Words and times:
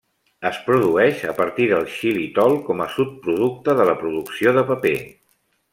Es 0.49 0.55
produeix 0.69 1.21
a 1.33 1.35
partir 1.41 1.67
del 1.73 1.85
xilitol, 1.97 2.59
com 2.71 2.83
a 2.87 2.91
subproducte 2.97 3.79
de 3.81 3.89
la 3.93 3.99
producció 4.05 4.59
de 4.61 4.69
paper. 4.73 4.99